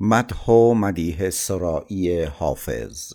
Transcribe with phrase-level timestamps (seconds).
[0.00, 3.12] مدح و مدیح سرائی حافظ.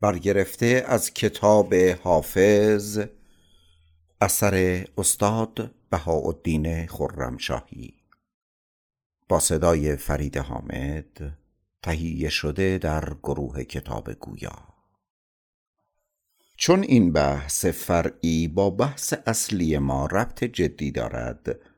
[0.00, 3.00] برگرفته از کتاب حافظ
[4.20, 7.94] اثر استاد بهاءالدین خرمشاهی.
[9.28, 11.38] با صدای فرید حامد
[11.82, 14.58] تهیه شده در گروه کتاب گویا.
[16.56, 21.71] چون این بحث فرعی با بحث اصلی ما ربط جدی دارد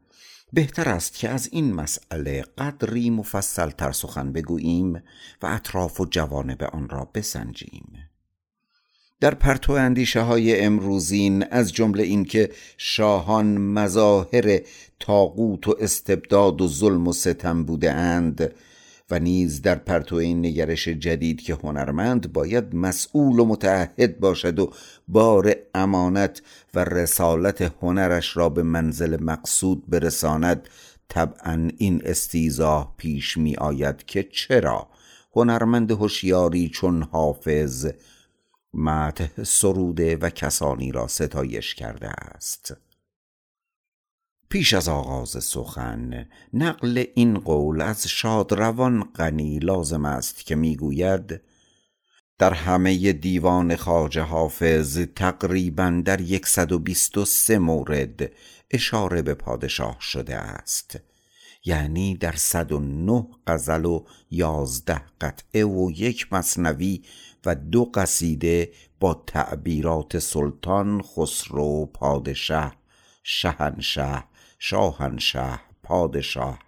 [0.55, 5.03] بهتر است که از این مسئله قدری مفصل تر سخن بگوییم
[5.43, 8.08] و اطراف و جوانب آن را بسنجیم.
[9.21, 14.61] در پرتو اندیشه های امروزین از جمله اینکه شاهان مظاهر
[15.00, 18.54] تاقوت و استبداد و ظلم و ستم بوده اند
[19.11, 24.72] و نیز در پرتو این نگرش جدید که هنرمند باید مسئول و متعهد باشد و
[25.08, 26.43] بار امانت
[26.75, 30.68] و رسالت هنرش را به منزل مقصود برساند
[31.09, 34.89] طبعا این استیزاه پیش می آید که چرا
[35.36, 37.91] هنرمند هوشیاری چون حافظ
[38.75, 42.77] مته سروده و کسانی را ستایش کرده است.
[44.55, 51.41] پیش از آغاز سخن نقل این قول از شادروان غنی لازم است که می‌گوید
[52.39, 58.31] در همه دیوان خواجه حافظ تقریبا در یکصد و بیست و سه مورد
[58.71, 60.99] اشاره به پادشاه شده است.
[61.65, 67.03] یعنی در صد و نه غزل و یازده قطعه و یک مصنوی
[67.47, 72.73] و دو قصیده با تعبیرات سلطان خسرو پادشه
[73.23, 74.34] شهنشه
[74.67, 76.59] شاهنشه پادشاه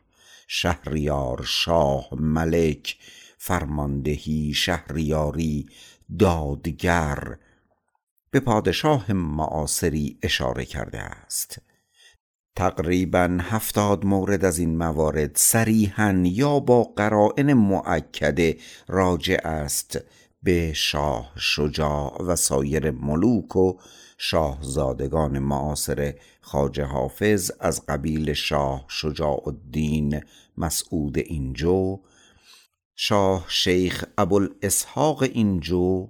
[0.48, 2.97] شهریار شاه ملک
[3.39, 5.66] فرماندهی شهریاری
[6.19, 7.36] دادگر.
[8.30, 11.58] به پادشاه معاصری اشاره کرده است.
[12.56, 18.56] تقریبا هفتاد مورد از این موارد صریحا یا با قرائن معکده
[18.89, 19.98] راجع است.
[20.47, 23.73] به شاه شجاع و سایر ملوک و
[24.18, 30.20] شاهزادگان معاصر خواجه حافظ از قبیل شاه شجاع الدین
[30.57, 32.01] مسعود اینجو
[32.96, 36.08] شاه شیخ ابوالاسحاق اینجو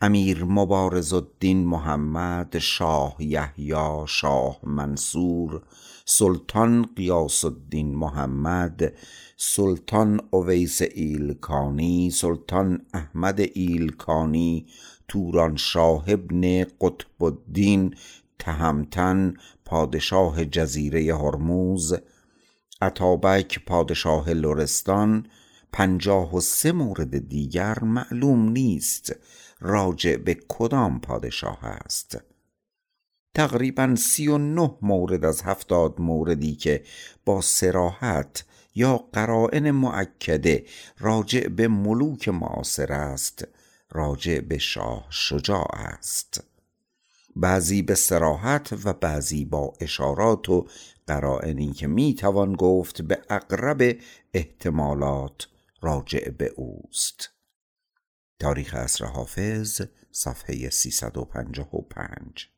[0.00, 5.62] امیر مبارز الدین محمد شاه یحیی شاه منصور
[6.06, 8.92] سلطان غیاث الدین محمد
[9.36, 14.66] سلطان اویس ایلکانی سلطان احمد ایلکانی
[15.08, 17.94] تورانشاه ابن قطب الدین
[18.38, 19.34] تهمتن
[19.64, 21.94] پادشاه جزیره هرموز
[22.82, 25.26] اتابک پادشاه لرستان
[25.72, 29.12] پنجاه و سه مورد دیگر معلوم نیست.
[29.60, 32.33] راجع به کدام پادشاه است؟
[33.34, 36.84] تقریبا سی و نه مورد از هفتاد موردی که
[37.24, 40.64] با سراحت یا قرائن معکده
[40.98, 43.48] راجع به ملوک معاصر است
[43.90, 46.44] راجع به شاه شجاع است.
[47.36, 50.66] بعضی به سراحت و بعضی با اشارات و
[51.06, 53.96] قرائنی که می توان گفت به اقرب
[54.34, 55.46] احتمالات
[55.82, 57.30] راجع به اوست.
[58.38, 59.80] تاریخ اصر حافظ
[60.12, 62.53] صفحه 355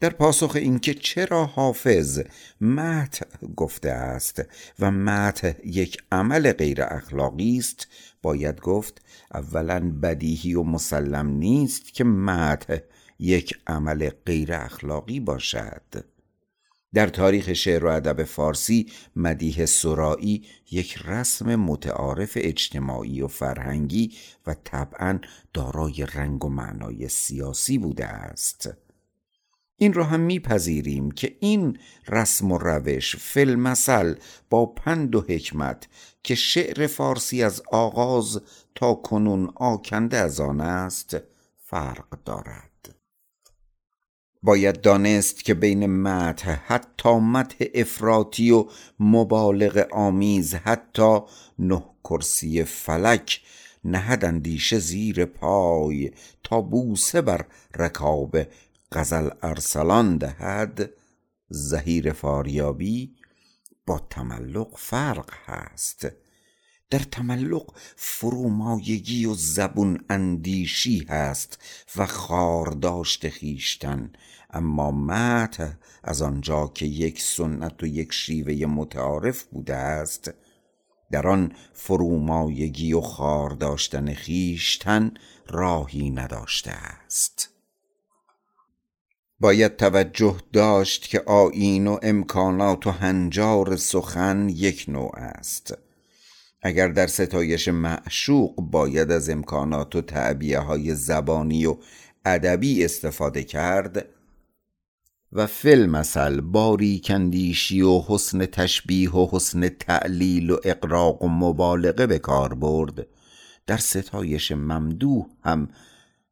[0.00, 2.22] در پاسخ اینکه چرا حافظ
[2.60, 3.22] مت
[3.56, 4.42] گفته است
[4.78, 7.86] و مت یک عمل غیر اخلاقی است
[8.22, 9.02] باید گفت
[9.34, 12.82] اولا بدیهی و مسلم نیست که مت
[13.18, 16.04] یک عمل غیر اخلاقی باشد.
[16.94, 24.12] در تاریخ شعر و ادب فارسی مدیح سرایی یک رسم متعارف اجتماعی و فرهنگی
[24.46, 25.18] و طبعا
[25.54, 28.87] دارای رنگ و معنای سیاسی بوده است.
[29.80, 31.78] این را هم میپذیریم که این
[32.08, 34.14] رسم و روش فلمسل
[34.50, 35.88] با پند و حکمت
[36.22, 38.40] که شعر فارسی از آغاز
[38.74, 41.16] تا کنون آکنده از آن است
[41.56, 42.94] فرق دارد.
[44.42, 48.66] باید دانست که بین مدح حتی مدح افراطی و
[49.00, 51.18] مبالغ آمیز حتی
[51.58, 53.42] نه کرسی فلک
[53.84, 56.10] نهد اندیشه زیر پای
[56.44, 57.44] تا بوسه بر
[57.76, 58.36] رکاب
[58.92, 60.90] غزل ارسلان دهد
[61.48, 63.16] زهیر فاریابی
[63.86, 66.06] با تملق فرق هست.
[66.90, 71.58] در تملق فرومایگی و زبون اندیشی هست
[71.96, 74.12] و خارداشت خیشتن
[74.50, 80.30] اما مت از آنجا که یک سنت و یک شیوه متعارف بوده است
[81.10, 85.14] در آن فرومایگی و خار داشتن خیشتن
[85.46, 87.57] راهی نداشته است.
[89.40, 95.78] باید توجه داشت که آیین و امکانات و هنجار سخن یک نوع است.
[96.62, 101.76] اگر در ستایش معشوق باید از امکانات و تعبیه های زبانی و
[102.24, 104.08] ادبی استفاده کرد
[105.32, 112.06] و فیل مثل باری کندیشی و حسن تشبیه و حسن تعلیل و اقراق و مبالغه
[112.06, 113.06] به کار برد
[113.66, 115.68] در ستایش ممدوح هم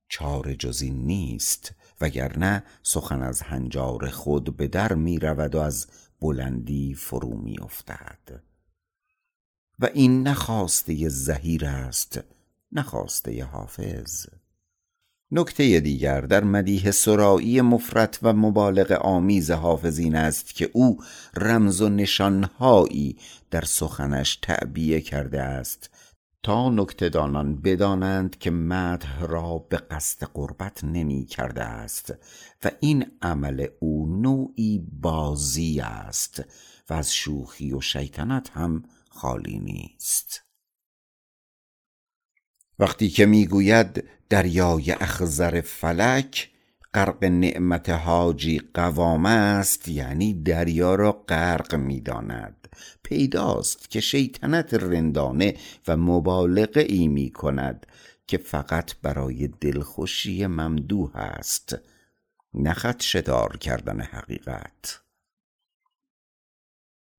[0.09, 1.73] چار جزی نیست.
[2.01, 5.87] وگرنه سخن از هنجار خود به در می رود و از
[6.21, 8.43] بلندی فرو می افتد.
[9.79, 12.21] و این نخواسته زهیر است
[12.73, 14.27] نخواسته حافظ.
[15.31, 21.03] نکته دیگر در مدیح سرایی مفرت و مبالغ آمیز حافظ این است که او
[21.37, 23.17] رمز و نشانهایی
[23.51, 25.91] در سخنش تعبیه کرده است.
[26.47, 32.15] تا نکتهدانان بدانند که مدح را به قصد قربت نمی کرده است
[32.65, 36.43] و این عمل او نوعی بازی است
[36.91, 40.43] و از شوخی و شیطنت هم خالی نیست.
[42.79, 46.51] وقتی که می‌گوید دریای اخزر فلک
[46.97, 52.69] غرق نعمت حاجی قوام است یعنی دریا را غرق می‌داند.
[53.03, 55.55] پیداست که شیطنت رندانه
[55.89, 57.87] و مبالغه ای می کند
[58.27, 61.77] که فقط برای دلخوشی ممدوح است.
[62.55, 65.01] نخط شدار کردن حقیقت.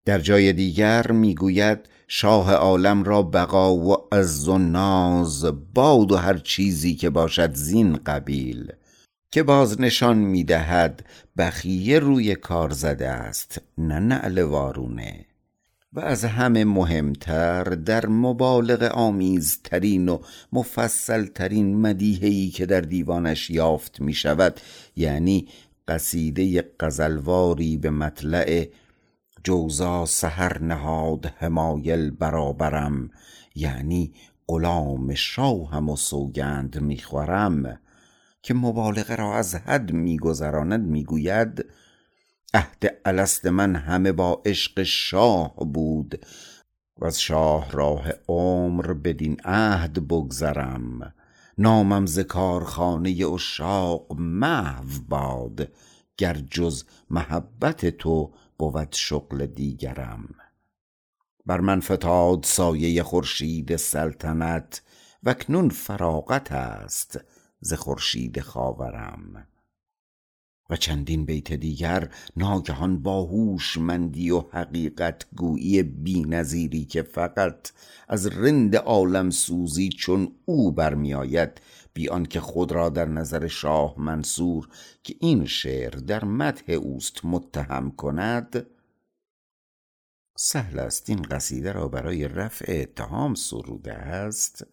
[0.06, 6.38] در جای دیگر می‌گوید شاه عالم را بقا و عز و ناز باد و هر
[6.38, 8.74] چیزی که باشد زین قبیل.
[9.32, 11.06] که باز نشان می‌دهد
[11.38, 15.26] بخیه روی کار زده است نه نعل وارونه.
[15.94, 20.20] و از همه مهمتر در مبالغ آمیزترین و
[20.54, 24.60] مفصلترین مدیحهی که در دیوانش یافت می شود
[24.96, 25.48] یعنی
[25.88, 28.68] قصیده قزلواری به مطلع
[29.44, 33.10] جوزا سهر نهاد همایل برابرم
[33.56, 34.14] یعنی
[34.48, 37.80] غلام شاهم و سوگند می‌خورم.
[38.42, 41.66] که مبالغه را از حد میگذراند می‌گوید
[42.54, 46.26] عهد الست من همه با عشق شاه بود
[47.00, 51.14] و از شاه راه عمر بدین عهد بگذرم.
[51.58, 55.72] نامم ز کارخانه عشاق محو باد
[56.18, 60.30] گر جز محبت تو بود شغل دیگرم.
[61.46, 64.82] بر من فتاد سایه خورشید سلطنت
[65.24, 67.20] وکنون فراغت است.
[67.60, 69.48] ز خورشید خاورم.
[70.70, 77.72] و چندین بیت دیگر ناگهان با هوشمندی و حقیقت گویی بی‌نظیری که فقط
[78.08, 81.62] از رند عالم سوزی چون او برمیآید
[81.94, 84.68] بی آنکه خود را در نظر شاه منصور
[85.04, 88.68] که این شعر در مدح اوست متهم کند
[90.40, 94.66] سهل است این قصیده را برای رفع اتهام سروده است.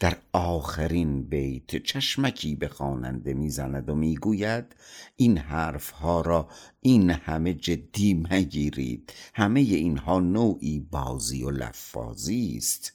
[0.00, 4.76] در آخرین بیت چشمکی به خواننده می‌زند و می‌گوید
[5.16, 6.48] این حرف ها را
[6.80, 9.12] این همه جدی مگیرید.
[9.34, 12.92] همه اینها نوعی بازی و لفاظی است.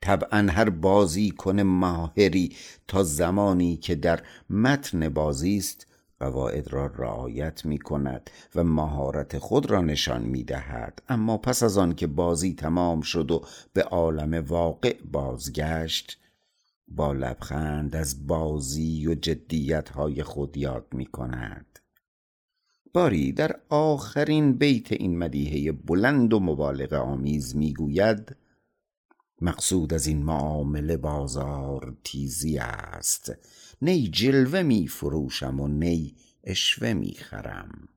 [0.00, 2.56] طبعا هر بازی کن ماهری
[2.88, 5.86] تا زمانی که در متن بازی است
[6.22, 11.78] قواعد را رعایت می کند و مهارت خود را نشان می دهد اما پس از
[11.78, 16.18] آن که بازی تمام شد و به عالم واقع بازگشت
[16.88, 21.78] با لبخند از بازی و جدیت های خود یاد می کند
[22.92, 28.36] باری در آخرین بیت این مدیحه بلند و مبالغه آمیز می گوید
[29.40, 33.32] مقصود از این معامله بازار تیزی است.
[33.84, 37.88] نی جلوه می فروشم و نی اشوه می خرم.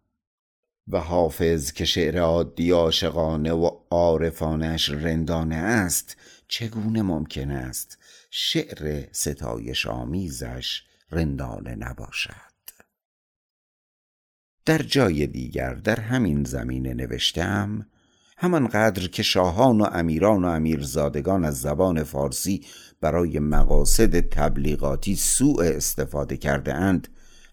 [0.87, 7.97] و حافظ که شعر عادی عاشقانه و عارفانش رندانه است چگونه ممکن است
[8.31, 12.55] شعر ستایش آمیزش رندانه نباشد؟
[14.65, 17.85] در جای دیگر در همین زمینه نوشتم
[18.37, 22.65] همانقدر که شاهان و امیران و امیرزادگان از زبان فارسی
[23.01, 27.07] برای مقاصد تبلیغاتی سوء استفاده کرده اند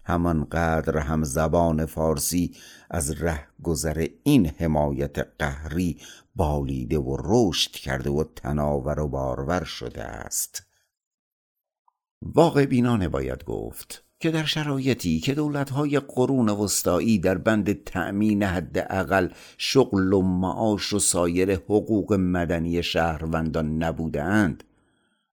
[0.05, 2.55] همانقدر هم زبان فارسی
[2.89, 5.97] از ره گذر این حمایت قهری
[6.35, 10.63] بالیده و رشد کرده و تناور و بارور شده است.
[12.21, 19.29] واقع بینانه باید گفت که در شرایطی که دولتهای قرون وسطایی در بند تأمین حداقل
[19.57, 24.63] شغل و معاش و سایر حقوق مدنی شهروندان نبودند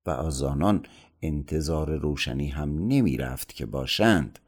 [0.07, 0.83] و از آنان
[1.23, 4.39] انتظار روشنی هم نمی رفت که باشند.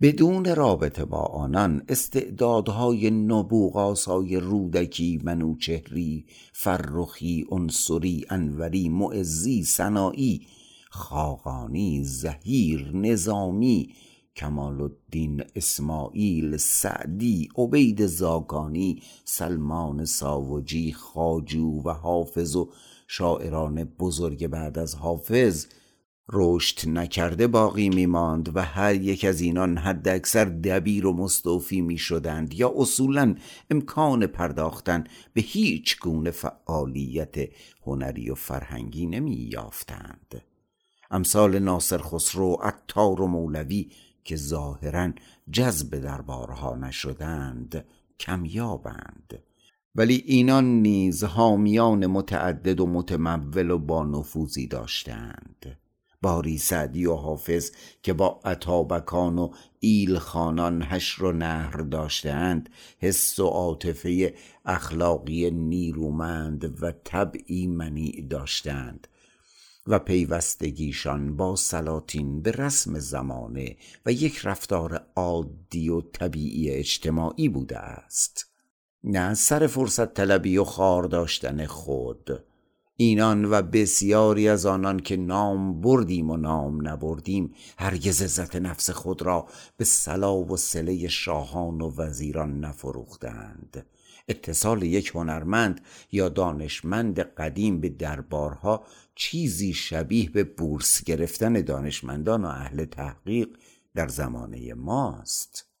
[0.00, 10.46] بدون رابطه با آنان استعدادهای نبوغ آسای رودکی منوچهری فرخی عنصری انوری معزی سنایی
[10.90, 13.94] خاقانی زهیر نظامی
[14.36, 22.70] کمال الدین اسماعیل سعدی عبید زاگانی سلمان ساوجی خاجو و حافظ و
[23.06, 25.66] شاعران بزرگ بعد از حافظ
[26.32, 31.98] رشد نکرده باقی میماند و هر یک از اینان حد اکثر دبیر و مستوفی می
[31.98, 33.34] شدند یا اصولا
[33.70, 37.34] امکان پرداختن به هیچ گونه فعالیت
[37.86, 40.42] هنری و فرهنگی نمی یافتند
[41.10, 43.90] امثال ناصر خسرو عطار و مولوی
[44.24, 45.12] که ظاهرا
[45.52, 47.84] جذب دربارها نشدند
[48.20, 49.42] کمیابند.
[49.94, 55.78] ولی اینان نیز حامیان متعدد و متمول و با نفوذی داشتند.
[56.22, 57.70] باری سعدی و حافظ
[58.02, 64.34] که با عطابکان و ایلخانان حشر و نهر داشتهاند حس و عاطفه
[64.64, 69.08] اخلاقی نیرومند و طبعی منیع داشتند
[69.86, 77.78] و پیوستگیشان با سلاطین به رسم زمانه و یک رفتار عادی و طبیعی اجتماعی بوده
[77.78, 78.53] است.
[79.06, 82.44] نه سر فرصت طلبی و خار داشتن خود.
[82.96, 89.22] اینان و بسیاری از آنان که نام بردیم و نام نبردیم هرگز عزت نفس خود
[89.22, 89.46] را
[89.76, 93.86] به سلا و سله شاهان و وزیران نفروختند.
[94.28, 95.80] اتصال یک هنرمند
[96.12, 98.84] یا دانشمند قدیم به دربارها
[99.14, 103.48] چیزی شبیه به بورس گرفتن دانشمندان و اهل تحقیق
[103.94, 105.73] در زمانه ماست.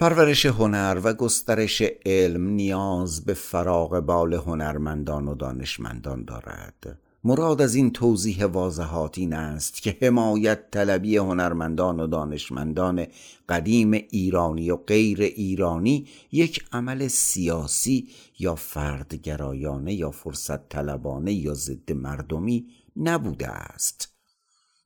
[0.00, 6.98] پرورش هنر و گسترش علم نیاز به فراغ بال هنرمندان و دانشمندان دارد.
[7.24, 13.06] مراد از این توضیح واضحات این است که حمایت طلبی هنرمندان و دانشمندان
[13.48, 21.92] قدیم ایرانی و غیر ایرانی یک عمل سیاسی یا فردگرایانه یا فرصت طلبانه یا ضد
[21.92, 24.17] مردمی نبوده است.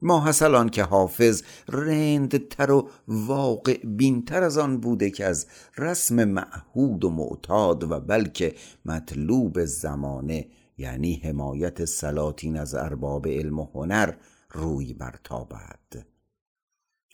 [0.02, 5.46] ما آن که حافظ رندتر و واقع بینتر از آن بوده که از
[5.78, 8.54] رسم معهود و معتاد و بلکه
[8.84, 10.46] مطلوب زمانه
[10.78, 14.14] یعنی حمایت سلاطین از ارباب علم و هنر
[14.50, 16.06] روی برتابد.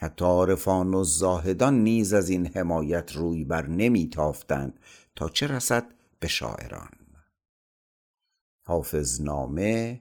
[0.01, 4.81] حتی عارفان و زاهدان نیز از این حمایت روی بر نمیتافتند
[5.17, 5.87] تا چه رسد
[6.21, 6.91] به شاعران.
[8.67, 10.01] حافظ نامه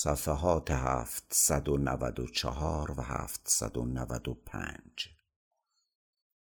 [0.00, 5.08] صفحات هفتصد و نود و چهار و هفتصد و نود و پنج.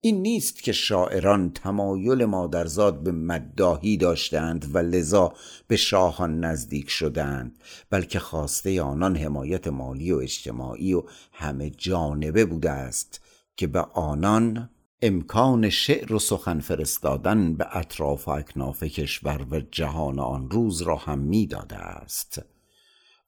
[0.02, 5.34] این نیست که شاعران تمایل مادرزاد به مداهی داشتند و لذا
[5.68, 12.72] به شاهان نزدیک شدند بلکه خواسته آنان حمایت مالی و اجتماعی و همه جانبه بوده
[12.72, 13.22] است
[13.56, 14.70] که به آنان
[15.02, 20.96] امکان شعر و سخن فرستادن به اطراف و اکناف کشور و جهان آن روز را
[20.96, 22.42] هم می‌داده است.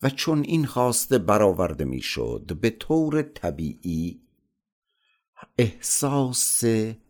[0.04, 4.22] و چون این خواسته برآورده می‌شد به طور طبیعی
[5.58, 6.64] احساس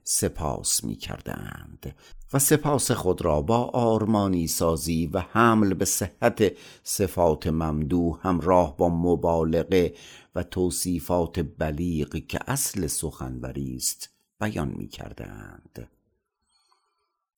[0.03, 1.95] سپاس می کردند
[2.33, 6.51] و سپاس خود را با آرمانی سازی و حمل به صحت
[6.83, 9.93] صفات ممدوح همراه با مبالغه
[10.35, 15.89] و توصیفات بلیغ که اصل سخنوری است بیان می کردند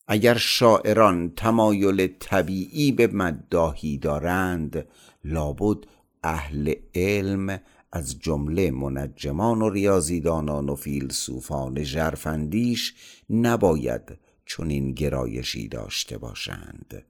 [0.07, 4.87] اگر شاعران تمایل طبیعی به مداهی دارند
[5.23, 5.77] لابد
[6.23, 7.59] اهل علم
[7.91, 12.93] از جمله منجمان و ریاضیدانان و فیلسوفان ژرفندیش
[13.29, 17.05] نباید چنین گرایشی داشته باشند.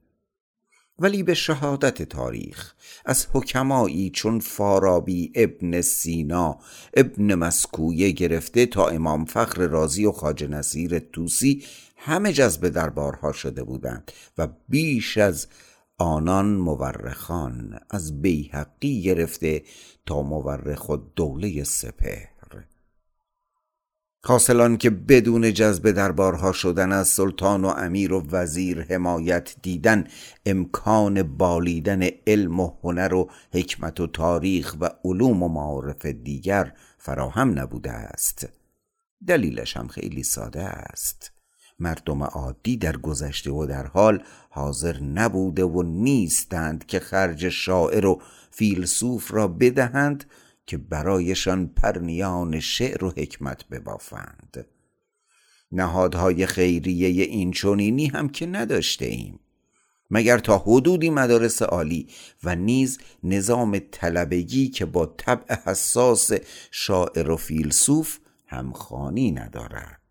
[0.98, 6.58] ولی به شهادت تاریخ از حکمایی چون فارابی ابن سینا
[6.94, 11.64] ابن مسکویه گرفته تا امام فخر رازی و خاج نصیر توسی
[11.96, 15.46] همه جذب دربارها شده بودند و بیش از
[16.02, 19.62] آنان مورخان از بیحقی گرفته
[20.06, 22.32] تا مورخ و دوله سپهر.
[24.24, 30.06] خاصلان که بدون جذب دربارها شدن از سلطان و امیر و وزیر حمایت دیدن
[30.46, 37.58] امکان بالیدن علم و هنر و حکمت و تاریخ و علوم و معارف دیگر فراهم
[37.58, 38.48] نبوده است.
[39.26, 41.31] دلیلش هم خیلی ساده است.
[41.82, 48.22] مردم عادی در گذشته و در حال حاضر نبوده و نیستند که خرج شاعر و
[48.50, 50.24] فیلسوف را بدهند
[50.66, 54.66] که برایشان پرنیان شعر و حکمت ببافند.
[55.72, 59.38] نهادهای خیریه این چونینی هم که نداشته ایم
[60.10, 62.08] مگر تا حدودی مدارس عالی
[62.44, 66.32] و نیز نظام طلبگی که با طبع حساس
[66.70, 70.01] شاعر و فیلسوف همخانی ندارد؟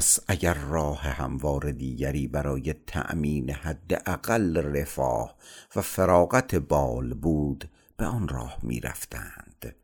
[0.00, 5.36] پس اگر راه هموار دیگری برای تأمین حداقل رفاه
[5.76, 9.74] و فراغت بال بود به آن راه می رفتند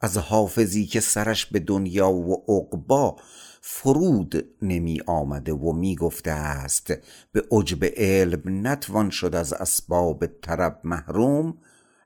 [0.00, 3.16] از حافظی که سرش به دنیا و عقبا
[3.60, 6.92] فرود نمی آمده و می گفته است
[7.32, 11.58] به عجب علم نتوان شد از اسباب طرب محروم.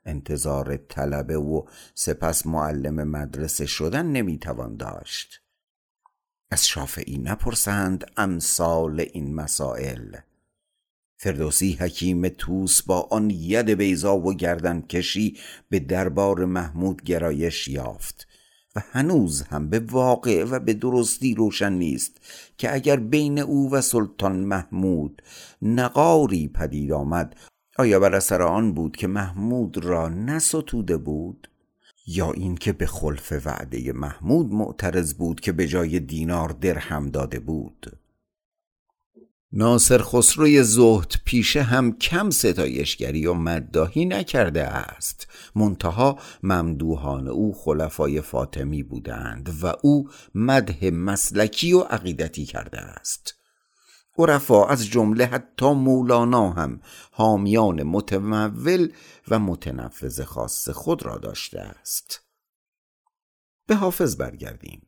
[0.05, 1.63] انتظار طلبه و
[1.95, 5.48] سپس معلم مدرسه شدن نمی توان داشت.
[6.51, 10.15] از شافعی نپرسند امثال این مسائل.
[11.17, 15.37] فردوسی حکیم توس با آن ید بیزا و گردن کشی
[15.69, 18.27] به دربار محمود گرایش یافت
[18.75, 22.21] و هنوز هم به واقع و به درستی روشن نیست
[22.57, 25.21] که اگر بین او و سلطان محمود
[25.61, 27.35] نقاری پدید آمد
[27.77, 31.48] آیا بر اثر آن بود که محمود را نستوده بود؟
[32.09, 37.99] یا اینکه به خلف وعده محمود معترض بود که به جای دینار درهم داده بود.
[39.51, 45.27] ناصر خسروی زهد پیشه هم کم ستایشگری و مدداهی نکرده است.
[45.55, 53.38] منتها ممدوحان او خلفای فاطمی بودند و او مده مسلکی و عقیدتی کرده است.
[54.19, 56.79] عرفا از جمله حتی مولانا هم
[57.11, 58.91] حامیان متمول
[59.27, 62.21] و متنفذ خاص خود را داشته است.
[63.67, 64.81] به حافظ برگردیم.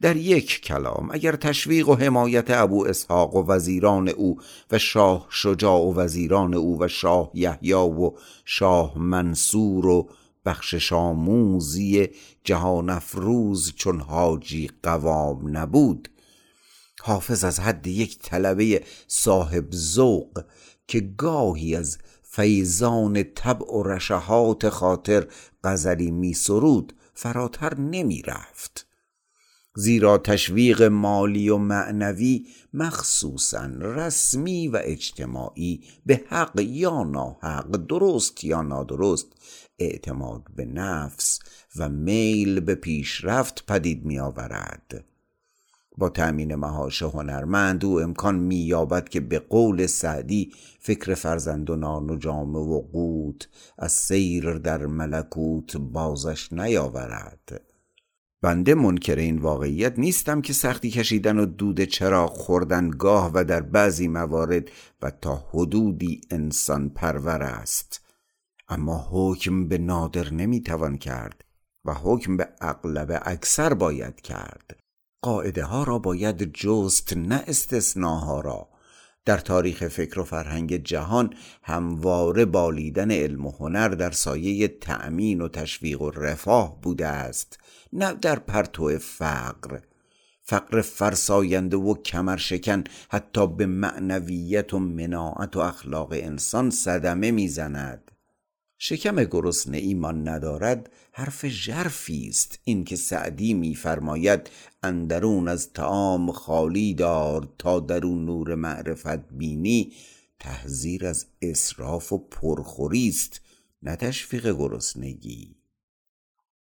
[0.00, 4.38] در یک کلام اگر تشویق و حمایت ابو اسحاق و وزیران او
[4.70, 8.10] و شاه شجاع و وزیران او و شاه یحیی و
[8.44, 10.08] شاه منصور و
[10.44, 12.08] بخش آموزی
[12.44, 16.08] جهان افروز چون حاجی قوام نبود
[17.04, 20.44] حافظ از حد یک طلبه صاحب ذوق
[20.88, 25.26] که گاهی از فیضان طبع و رشحات خاطر
[25.64, 28.86] غزلی می سرود فراتر نمی رفت.
[29.74, 38.62] زیرا تشویق مالی و معنوی مخصوصا رسمی و اجتماعی به حق یا ناحق درست یا
[38.62, 39.26] نادرست
[39.78, 41.38] اعتماد به نفس
[41.76, 45.11] و میل به پیشرفت پدید می آورد
[45.98, 52.58] با تأمین مهاش هنرمند او امکان مییابد که به قول سعدی فکر فرزند و جامه
[52.58, 57.62] و قوت از سیر در ملکوت بازش نیاورد.
[58.42, 63.60] بنده منکر این واقعیت نیستم که سختی کشیدن و دود چراغ خوردن گاه و در
[63.60, 64.70] بعضی موارد
[65.02, 68.00] و تا حدودی انسان پرور است.
[68.68, 71.44] اما حکم به نادر نمی‌توان کرد
[71.84, 74.81] و حکم به اغلب اکثر باید کرد.
[75.22, 78.68] قاعده ها را باید جست نه استثناها را.
[79.24, 85.48] در تاریخ فکر و فرهنگ جهان همواره بالیدن علم و هنر در سایه تأمین و
[85.48, 87.58] تشویق و رفاه بوده است
[87.92, 89.78] نه در پرتو فقر.
[90.42, 98.11] فقر فرساینده و کمرشکن حتی به معنویت و مناعت و اخلاق انسان صدمه می‌زند.
[98.84, 102.58] شکم گرسنه ایمان ندارد حرف ژرفی است.
[102.64, 104.50] اینکه سعدی میفرماید
[104.82, 109.92] اندرون از تعام خالی دار تا درون نور معرفت بینی
[110.38, 113.40] تحذیر از اسراف و پرخوری است
[113.82, 115.56] نه تشویق گرسنگی.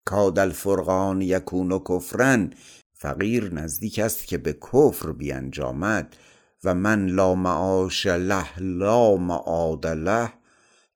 [0.06, 2.54] کاد الفرقان یکون و کفرن
[2.94, 6.16] فقیر نزدیک است که به کفر بیانجامد
[6.64, 10.43] و من لا معاش له لا معاد له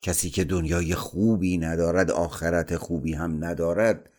[0.07, 4.09] کسی که دنیای خوبی ندارد آخرت خوبی هم ندارد.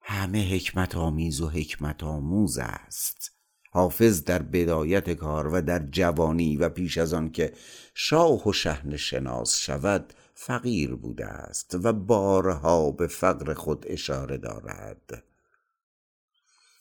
[0.00, 3.30] همه حکمت آمیز و حکمت آموز است.
[3.70, 7.52] حافظ در بدایت کار و در جوانی و پیش از آن که
[7.94, 15.24] شاه و شهن شناس شود فقیر بوده است و بارها به فقر خود اشاره دارد.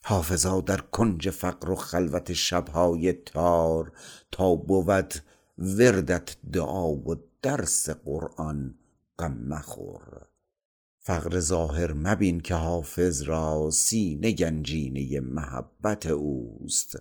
[0.04, 3.92] حافظا در کنج فقر و خلوت شبهای تار
[4.32, 5.14] تا بود
[5.58, 8.76] وردت دعا و درس قرآن
[9.20, 10.28] غم مخور.
[11.00, 16.96] فقر ظاهر مبین که حافظ را سینه گنجینه محبت اوست.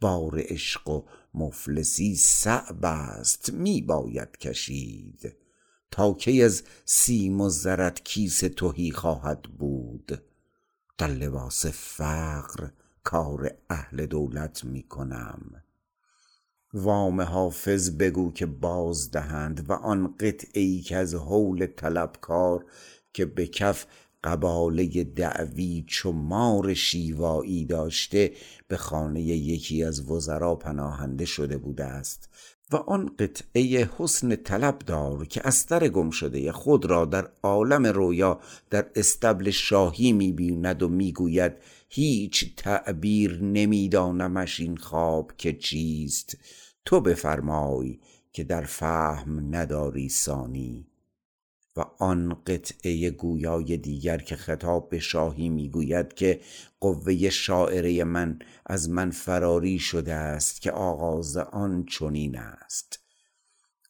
[0.00, 1.04] بار عشق و
[1.34, 5.36] مفلسی صعب است می باید کشید.
[5.90, 10.22] تا کی از سیم و زرت کیس تهی خواهد بود؟
[10.98, 12.68] در لباس فقر
[13.04, 15.63] کار اهل دولت می کنم.
[16.74, 22.64] وام حافظ بگو که باز دهند و آن قطعه ای که از حول طلبکار
[23.12, 23.86] که به کف
[24.24, 28.32] قباله دعوی چو مار شیوایی داشته
[28.68, 32.28] به خانه یکی از وزرا پناهنده شده بوده است
[32.72, 38.40] و آن قطعه حسن طلب دار که استر گم شده خود را در عالم رویا
[38.70, 41.52] در استبل شاهی می‌بیند و می‌گوید
[41.94, 46.36] هیچ تعبیر نمیدانمش این خواب که چیست.
[46.84, 47.98] تو بفرمای
[48.32, 50.86] که در فهم نداری ثانی.
[51.76, 56.40] و آن قطعه گویای دیگر که خطاب به شاهی می‌گوید که
[56.80, 62.98] قوه شاعره من از من فراری شده است که آغاز آن چنین است.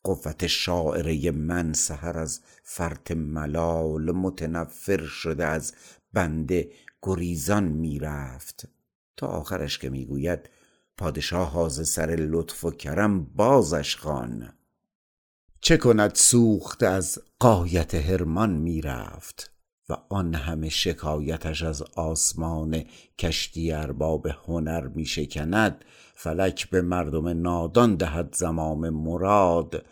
[0.03, 5.75] قوت شاعره من سهر از فرط ملال متنفر شده از
[6.13, 6.71] بنده
[7.07, 8.69] گریزان می‌رفت.
[9.17, 10.51] تا آخرش که می‌گوید
[10.97, 14.53] پادشاه حاز سر لطف و کرم بازش خوان.
[15.61, 19.51] چه کند سوخت از قایت هرمان می‌رفت
[19.89, 22.85] و آن همه شکایتش از آسمان
[23.19, 29.85] کشتی ارباب هنر می شکند فلک به مردم نادان دهد زمام مراد.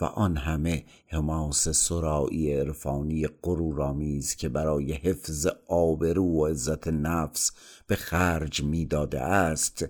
[0.00, 7.52] و آن همه حماس سرایی عرفانی غرورآمیز که برای حفظ آبرو و عزت نفس
[7.86, 9.86] به خرج می‌داده است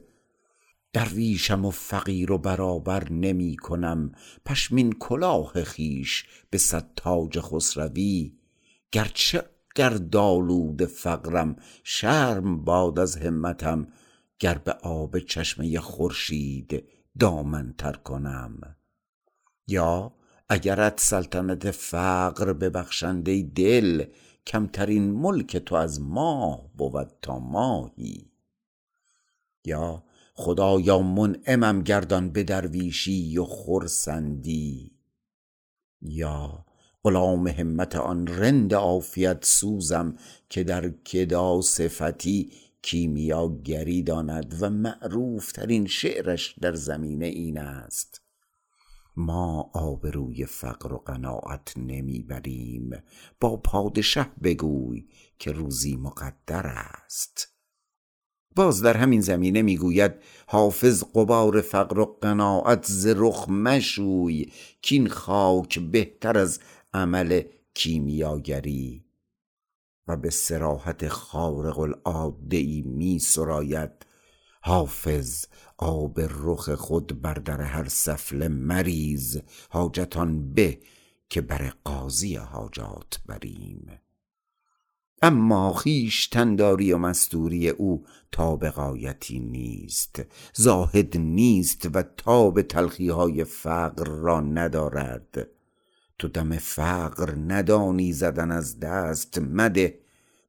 [0.93, 4.13] درویشم و فقیر و برابر نمی کنم.
[4.47, 8.33] پشمین کلاه خیش به صد تاج خسروی.
[8.93, 9.45] گرچه
[9.75, 13.89] گردآلود فقرم شرم باد از همتم
[14.39, 16.85] گر به آب چشمه خورشید
[17.19, 18.78] دامن تر کنم.
[19.69, 20.13] یا
[20.49, 24.05] اگرت سلطنت فقر ببخشنده دل
[24.47, 28.31] کمترین ملک تو از ماه بود تا ماهی.
[29.65, 30.05] یا
[30.35, 34.93] خدایا منعمم گردان به درویشی و خرسندی.
[36.03, 36.65] یا
[37.05, 40.17] غلام همت آن رند عافیت سوزم
[40.49, 42.53] که در کدا صفتی
[42.83, 48.28] کیمیاگری داند و معروف ترین شعرش در زمینه این است.
[49.19, 52.91] ما آبروی فقر و قناعت نمی‌بریم.
[53.41, 57.55] با پادشه بگوی که روزی مقدر است.
[58.57, 60.13] باز در همین زمینه می‌گوید
[60.47, 64.53] حافظ قبار فقر و قناعت ز رخ مشوی
[64.83, 66.61] کین خاک بهتر از
[66.95, 67.43] عمل
[67.75, 69.05] کیمیاگری.
[70.09, 74.07] و به سراحت خارق العاده ای می سراید.
[74.69, 75.45] حافظ
[75.79, 80.79] آب رخ خود بر در هر سفله مریز حاجتان به
[81.29, 84.01] که بر قاضی حاجات بریم.
[85.23, 90.23] اما خویشتنداری و مستوری او تا غایتی نیست
[90.55, 95.49] زاهد نیست و تاب تلخی های فقر را ندارد.
[96.19, 99.99] تو دم فقر ندانی زدن از دست مده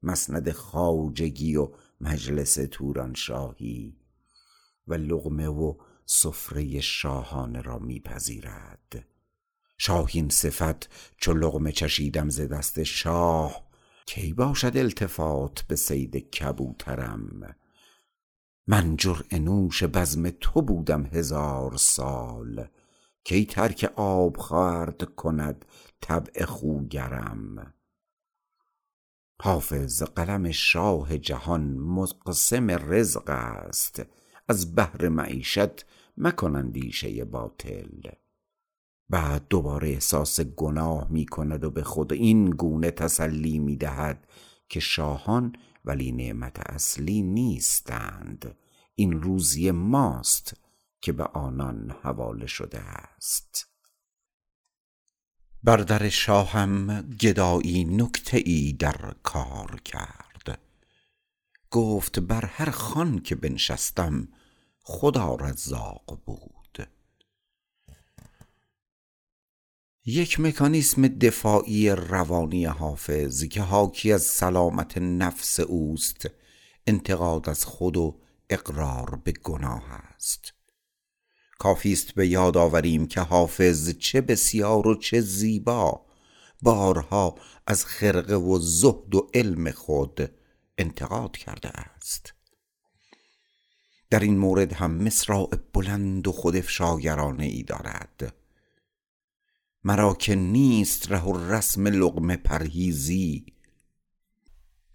[0.03, 1.69] مسند خواجگی و
[2.01, 3.98] مجلس توران شاهی
[4.89, 5.73] و لغمه و
[6.05, 9.05] سفره شاهانه را میپذیرد.
[9.77, 13.69] شاهین صفت چو لغمه چشیدم ز دست شاه
[14.05, 17.55] کی باشد التفات به صید کبوترم؟
[18.67, 22.67] من جرعه نوش بزم تو بودم هزار سال
[23.23, 25.65] کی ترک آب خورد کند
[26.01, 27.73] طبع خوگرم؟
[29.41, 34.01] حافظ قلم شاه جهان مقسم رزق است.
[34.49, 35.85] از بهر معیشت
[36.17, 38.11] مکن اندیشه باطل.
[39.09, 44.27] بعد دوباره احساس گناه می کند و به خود این گونه تسلی می دهد
[44.69, 48.55] که شاهان ولی نعمت اصلی نیستند.
[48.95, 50.53] این روزی ماست
[51.01, 53.67] که به آنان حواله شده است.
[55.63, 60.59] بر در شاهم گدایی نکته ای در کار کرد.
[61.71, 64.27] گفت بر هر خان که بنشستم
[64.81, 66.89] خدا رزاق بود.
[70.05, 76.29] یک مکانیسم دفاعی روانی حافظ که حاکی از سلامت نفس اوست
[76.87, 80.53] انتقاد از خود و اقرار به گناه است.
[81.59, 86.05] کافی است به یاد آوریم که حافظ چه بسیار و چه زیبا
[86.61, 87.35] بارها
[87.67, 90.31] از خرقه و زهد و علم خود
[90.77, 92.33] انتقاد کرده است.
[94.09, 98.33] در این مورد هم مصراع بلند و خودافشاگرانه ای دارد.
[99.83, 103.45] مرا که نیست ره و رسم لقمه پرهیزی.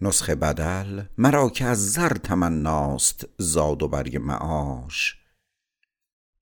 [0.01, 5.19] نسخه بدل مرا که از زر تمناست زاد و برگ معاش.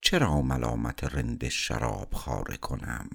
[0.01, 3.09] چرا ملامت رند شراب خاره کنم؟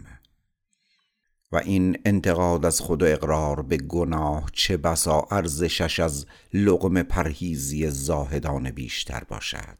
[1.51, 7.89] و این انتقاد از خود و اقرار به گناه چه بسا ارزشش از لقمه پرهیزی
[7.89, 9.77] زاهدان بیشتر باشد.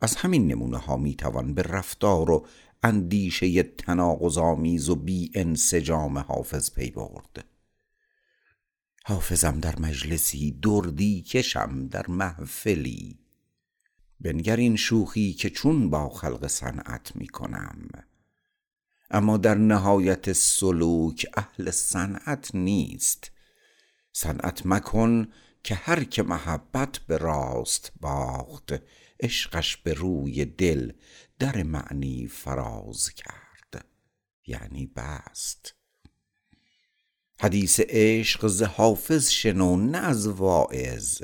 [0.00, 2.46] از همین نمونه ها می توان به رفتار و
[2.82, 7.44] اندیشه تناقض آمیز و بی انسجام حافظ پی برد.
[9.04, 13.18] حافظم در مجلسی دردی کشم در محفلی.
[14.20, 17.88] بنگر این شوخی که چون با خلق صنعت می کنم
[19.10, 23.30] اما در نهایت سلوک اهل صنعت نیست.
[24.12, 25.28] صنعت مکن
[25.62, 28.74] که هر که محبت به راست باخت
[29.20, 30.92] عشقش به روی دل
[31.38, 33.84] در معنی فراز کرد
[34.46, 35.74] یعنی بست.
[37.40, 41.22] حدیث عشق ز حافظ شنو نه از واعظ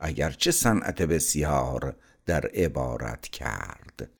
[0.00, 4.17] اگرچه صنعت بسیار در عبارت کرد.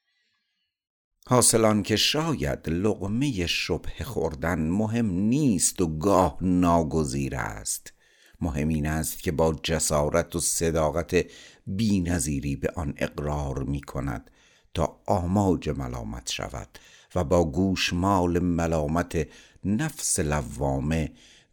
[1.30, 7.92] حاصل که شاید لقمه شبه خوردن مهم نیست و گاه ناگزیر است.
[8.40, 11.26] مهم این است که با جسارت و صداقت
[11.66, 14.30] بینظیری به آن اقرار می کند
[14.74, 16.68] تا آماج ملامت شود
[17.14, 19.28] و با گوشمال ملامت
[19.64, 21.12] نفس لوامه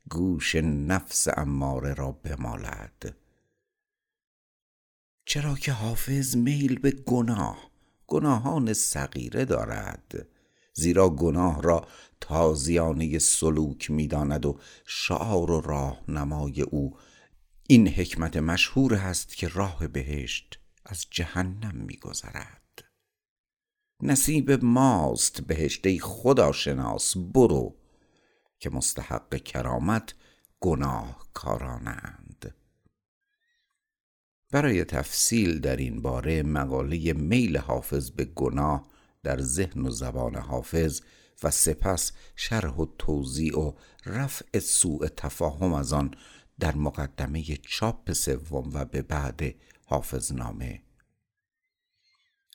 [0.10, 3.16] گوش نفس اماره را بمالد.
[5.26, 7.75] چرا که حافظ میل به گناه
[8.08, 10.28] گناهان صغیره دارد.
[10.74, 11.88] زیرا گناه را
[12.22, 16.98] تازیانه سلوک می‌داند و شعار و راهنمای او
[17.68, 22.84] این حکمت مشهور است که راه بهشت از جهنم میگذرد.
[24.04, 27.76] نصیب ماست بهشت ای خدا شناس برو
[28.60, 30.14] که مستحق کرامت
[30.60, 32.56] گناه کارانند
[34.56, 38.88] برای تفصیل در این باره مقاله میل حافظ به گناه
[39.24, 41.02] در ذهن و زبان حافظ
[41.44, 43.72] و سپس شرح و توضیع و
[44.06, 46.14] رفع سوء تفاهم از آن
[46.60, 50.82] در مقدمه چاپ سوم و به بعد حافظ نامه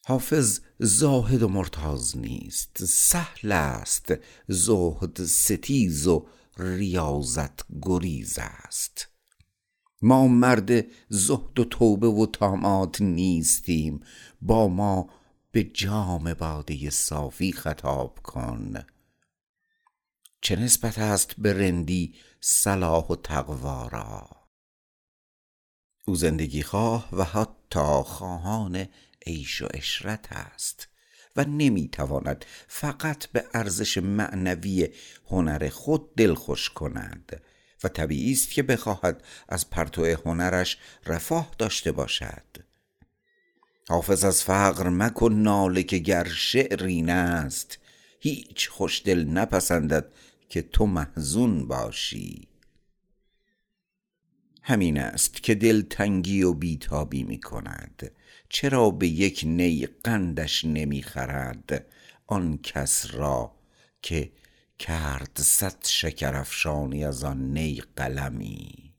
[0.04, 4.14] حافظ زاهد و مرتاز نیست سهل است
[4.48, 6.26] زهد ستیز و
[6.58, 9.08] ریاضت گریز است.
[10.02, 14.00] ما مرد زهد و توبه و تامات نیستیم.
[14.42, 15.10] با ما
[15.52, 18.84] به جام باده صافی خطاب کن.
[20.40, 24.28] چه نسبت است به رندی صلاح و تقوا را؟
[26.06, 28.86] او زندگی خواه و حتی خواهان
[29.26, 30.88] عیش و عشرت است
[31.36, 34.88] و نمی‌تواند فقط به ارزش معنوی
[35.30, 37.42] هنر خود دلخوش کند.
[37.84, 42.44] و طبیعی است که بخواهد از پرتو هنرش رفاه داشته باشد.
[43.88, 47.78] حافظ از فقر مکن ناله که گر شعرین است
[48.20, 50.12] هیچ خوشدل نپسندد
[50.48, 52.48] که تو محزون باشی.
[54.62, 58.12] همین است که دل تنگی و بیتابی می کند.
[58.48, 61.86] چرا به یک نی قندش نمی خرد؟
[62.26, 63.52] آن کس را
[64.02, 64.32] که
[64.80, 68.94] کرد صد شکر افشانی از آن نی قلمی.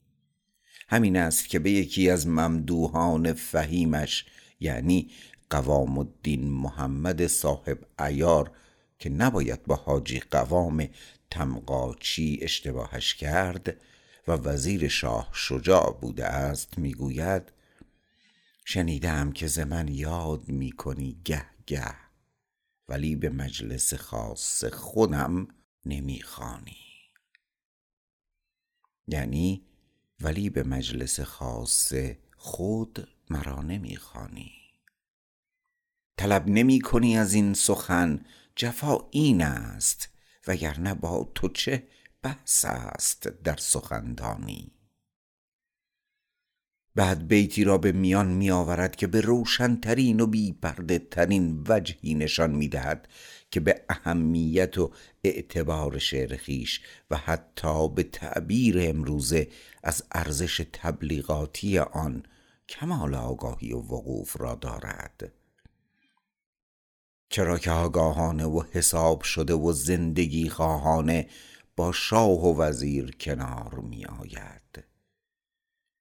[0.90, 4.26] همین است که به یکی از ممدوحان فهیمش
[4.60, 5.12] یعنی
[5.50, 8.52] قوام الدین محمد صاحب ایار
[9.00, 10.88] که نباید با حاجی قوام
[11.30, 13.78] تمقاچی اشتباهش کرد
[14.28, 17.52] و وزیر شاه شجاع بوده است می‌گوید
[18.66, 21.96] شنیدم که ز من یاد می‌کنی گه گه
[22.90, 25.48] ولی به مجلس خاص خودم
[25.86, 26.78] نمی‌خوانی.
[29.08, 29.66] یعنی
[30.20, 31.94] ولی به مجلس خاص
[32.38, 34.52] خود مرا نمی‌خوانی.
[36.18, 40.10] طلب نمی کنی از این سخن جفا این است
[40.48, 41.88] وگرنه با تو چه
[42.22, 44.72] بحث است در سخندانی.
[46.96, 52.14] بعد بیتی را به میان می آورد که به روشنترین و بی پرده ترین وجهی
[52.14, 53.08] نشان می دهد
[53.52, 54.92] که به اهمیت و
[55.24, 59.48] اعتبار شعر خیش و حتی به تعبیر امروزه
[59.84, 62.24] از ارزش تبلیغاتی آن
[62.70, 65.32] کمال آگاهی و وقوف را دارد.
[67.30, 71.28] چرا که آگاهانه و حساب شده و زندگی خواهانه
[71.76, 74.84] با شاه و وزیر کنار می آید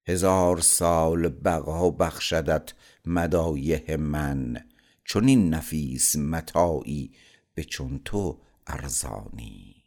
[0.08, 2.72] هزار سال بقا بخشدت
[3.06, 4.64] مدایه من
[5.04, 7.12] چون این نفیس متاعی
[7.60, 9.84] به چون تو ارزانی.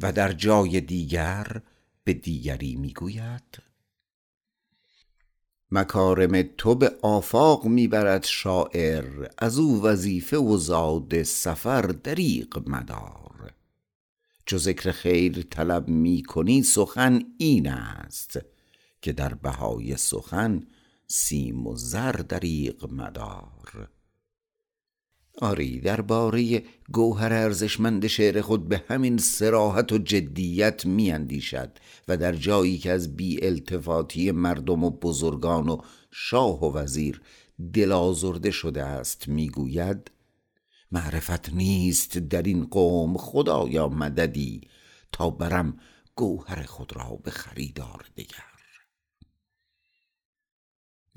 [0.00, 1.62] و در جای دیگر
[2.04, 3.62] به دیگری می‌گوید
[5.70, 13.54] مکارم تو به آفاق می‌برد شاعر از او وظیفه و زاد سفر دریغ مدار.
[14.46, 18.38] چو ذکر خیر طلب می‌کنی سخن این است
[19.02, 20.66] که در بهای سخن
[21.06, 23.97] سیم و زر دریغ مدار.
[25.40, 32.78] آری درباره گوهر ارزشمند شعر خود به همین سراحت و جدیت میاندیشد و در جایی
[32.78, 37.22] که از بی التفاتی مردم و بزرگان و شاه و وزیر
[37.72, 40.10] دل آزرده شده است می‌گوید
[40.92, 44.60] معرفت نیست در این قوم خدایا مددی
[45.12, 45.78] تا برم
[46.16, 48.47] گوهر خود را به خریدار دگر.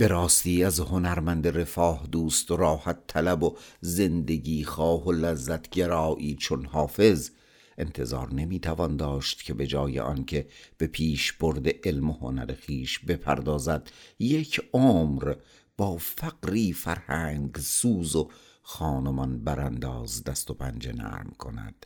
[0.01, 6.35] به راستی از هنرمند رفاه دوست و راحت طلب و زندگی خواه و لذت گرایی
[6.35, 7.29] چون حافظ
[7.77, 13.91] انتظار نمی‌توان داشت که به جای آنکه به پیش برد علم و هنر خیش بپردازد
[14.19, 15.35] یک عمر
[15.77, 18.29] با فقری فرهنگ سوز و
[18.61, 21.85] خانمان برانداز دست و پنجه نرم کند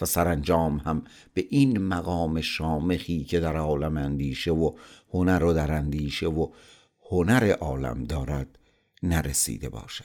[0.00, 1.02] و سرانجام هم
[1.34, 4.76] به این مقام شامخی که در عالم اندیشه و
[5.12, 6.48] هنر و در اندیشه و
[7.10, 8.58] هنر عالم دارد
[9.02, 10.04] نرسیده باشد.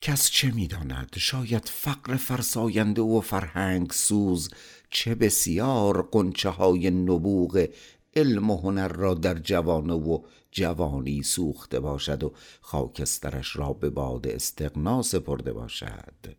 [0.00, 4.50] کس چه می‌داند شاید فقر فرساینده و فرهنگ سوز
[4.90, 7.68] چه بسیار قنچه های نبوغ
[8.16, 14.26] علم و هنر را در جوانه و جوانی سوخته باشد و خاکسترش را به باد
[14.26, 16.36] استقنا سپرده باشد.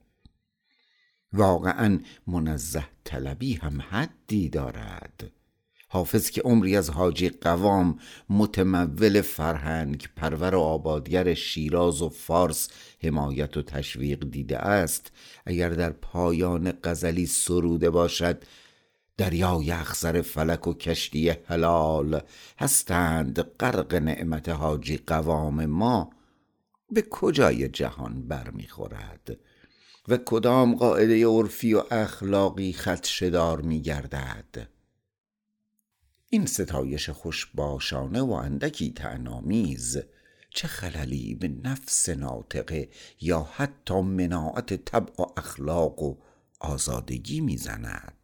[1.34, 5.32] واقعا منزه طلبی هم حدی دارد.
[5.92, 8.00] حافظ که عمری از حاجی قوام
[8.30, 12.70] متمول فرهنگ پرور و آبادگر شیراز و فارس
[13.04, 15.12] حمایت و تشویق دیده است.
[15.46, 18.44] اگر در پایان غزلی سروده باشد
[19.18, 22.22] دریای اخزر فلک و کشتی حلال
[22.60, 23.42] هستند.
[23.42, 26.10] غرق نعمت حاجی قوام ما
[26.92, 29.38] به کجای جهان برمیخورد؟
[30.08, 34.79] و کدام قاعده عرفی و اخلاقی خدشدار میگردد؟
[36.32, 39.98] این ستایش خوشباشانه و اندکی تعنامیز
[40.50, 42.90] چه خللی به نفس ناطقه
[43.22, 46.16] یا حتی مناعت طبع و اخلاق و
[46.60, 48.19] آزادگی می‌زند؟